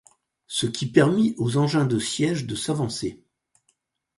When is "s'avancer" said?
2.55-3.23